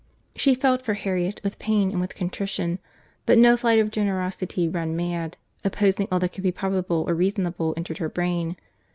[0.35, 2.79] She felt for Harriet, with pain and with contrition;
[3.27, 7.75] but no flight of generosity run mad, opposing all that could be probable or reasonable,
[7.77, 8.57] entered her brain.